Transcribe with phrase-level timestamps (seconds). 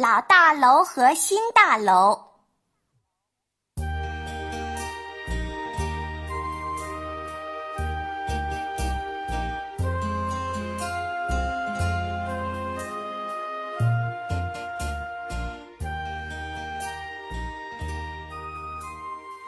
[0.00, 2.16] 老大楼和新大楼。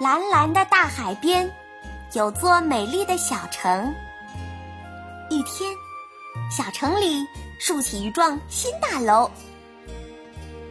[0.01, 1.49] 蓝蓝的大海边，
[2.15, 3.95] 有座美丽的小城。
[5.29, 5.73] 一天，
[6.51, 7.25] 小城里
[7.61, 9.31] 竖起一幢新大楼。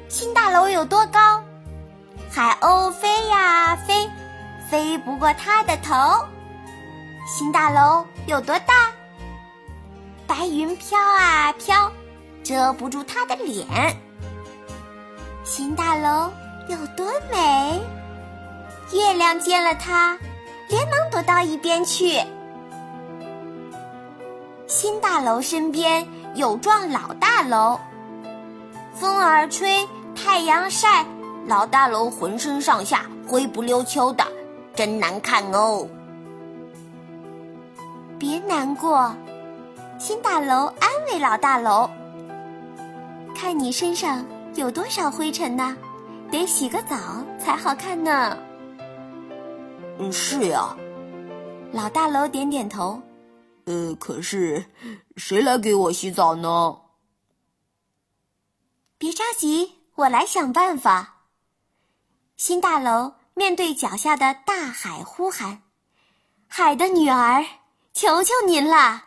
[0.09, 1.19] 新大楼有多高？
[2.31, 4.09] 海鸥飞呀飞，
[4.67, 5.93] 飞不过它的头。
[7.27, 8.91] 新大楼有多大？
[10.25, 11.91] 白云飘啊飘，
[12.43, 13.67] 遮不住它的脸。
[15.43, 16.31] 新大楼
[16.67, 17.79] 有多美？
[18.91, 20.17] 月亮见了它，
[20.69, 22.19] 连忙躲到一边去。
[24.65, 27.79] 新大楼身边有幢老大楼，
[28.95, 29.87] 风儿吹。
[30.21, 31.05] 太阳晒，
[31.47, 34.27] 老大楼浑身上下灰不溜秋的，
[34.75, 35.87] 真难看哦。
[38.19, 39.15] 别难过，
[39.97, 41.89] 新大楼安慰老大楼
[43.33, 45.75] ：“看你身上有多少灰尘呢？
[46.29, 46.97] 得洗个澡
[47.39, 48.37] 才好看呢。
[49.99, 50.75] ”“嗯，是呀。”
[51.71, 53.01] 老大楼点点头。
[53.65, 54.65] “呃，可是
[55.15, 56.75] 谁来给我洗澡呢
[58.99, 61.15] ？”“别着急。”我来想办法。
[62.37, 65.61] 新大楼面对脚下的大海呼喊
[66.47, 67.45] ：“海的女儿，
[67.91, 69.03] 求求您了！”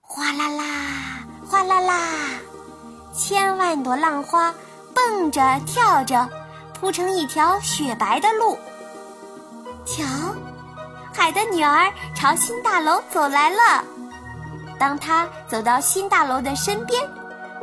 [0.00, 2.00] 哗啦啦，哗啦啦，
[3.12, 4.54] 千万朵浪花
[4.94, 6.28] 蹦着跳着，
[6.72, 8.56] 铺成一条雪白的路。
[9.84, 10.04] 瞧，
[11.12, 13.84] 海的女儿朝新大楼走来了。
[14.78, 17.02] 当她走到新大楼的身边。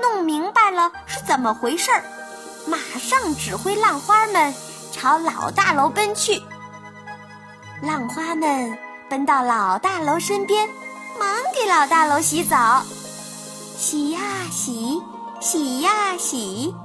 [0.02, 2.04] 弄明白了是怎么回事儿，
[2.68, 4.54] 马上指挥浪花们
[4.92, 6.42] 朝老大楼奔去。
[7.82, 8.78] 浪花们
[9.10, 10.68] 奔到老大楼身边，
[11.20, 12.84] 忙给老大楼洗澡，
[13.78, 14.20] 洗呀
[14.52, 15.02] 洗，
[15.40, 16.76] 洗呀洗，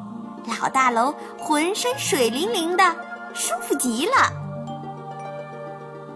[0.60, 2.96] 老大楼浑身水灵灵的，
[3.34, 4.32] 舒服极了。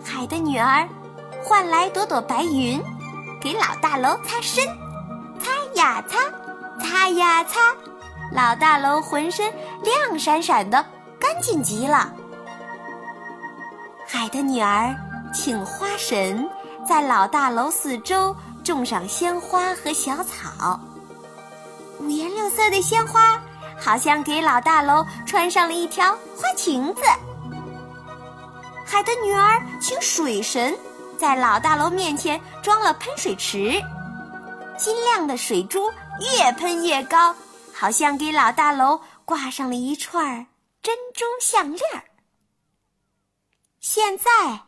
[0.04, 0.88] 海的女儿
[1.44, 2.82] 换来朵朵白云，
[3.40, 4.66] 给老大楼擦身，
[5.38, 6.18] 擦呀擦。
[6.82, 7.60] 擦呀擦，
[8.32, 9.52] 老大楼浑身
[9.82, 10.84] 亮闪闪的，
[11.18, 12.12] 干净极了。
[14.06, 14.94] 海的女儿
[15.32, 16.48] 请花神
[16.86, 20.80] 在老大楼四周种上鲜花和小草，
[22.00, 23.40] 五颜六色的鲜花
[23.78, 27.02] 好像给老大楼穿上了一条花裙子。
[28.84, 30.76] 海的女儿请水神
[31.16, 33.80] 在老大楼面前装了喷水池，
[34.80, 35.92] 金亮的水珠。
[36.20, 37.34] 越喷越高，
[37.72, 40.46] 好像给老大楼挂上了一串
[40.82, 42.04] 珍珠项链儿。
[43.78, 44.66] 现在，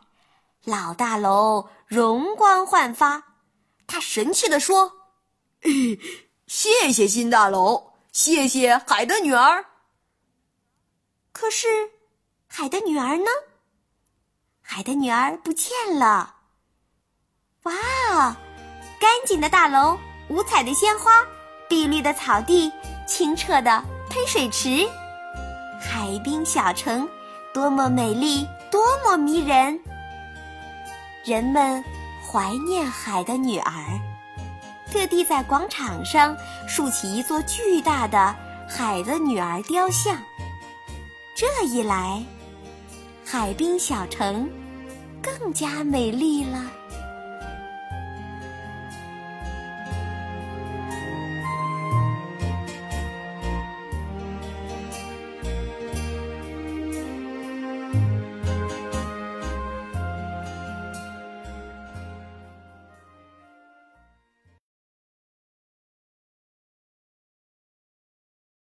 [0.63, 3.21] 老大楼容光焕发，
[3.85, 4.91] 他神气地说
[6.47, 9.63] ：“谢谢新大楼，谢谢海的女儿。”
[11.31, 11.91] 可是，
[12.47, 13.29] 海的女儿呢？
[14.59, 16.37] 海的女儿不见了。
[17.63, 18.35] 哇，
[19.03, 19.99] 干净的大楼，
[20.29, 21.11] 五彩的鲜花。
[21.67, 22.71] 碧绿的草地，
[23.05, 24.87] 清澈的喷水池，
[25.81, 27.05] 海滨小城，
[27.53, 29.77] 多么美丽，多么迷人！
[31.25, 31.83] 人们
[32.25, 33.73] 怀念海的女儿，
[34.89, 36.33] 特地在广场上
[36.65, 38.33] 竖起一座巨大的
[38.69, 40.17] 海的女儿雕像。
[41.35, 42.23] 这一来，
[43.25, 44.49] 海滨小城
[45.21, 46.71] 更加美丽了。